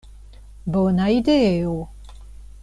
[0.75, 1.77] Bona ideo.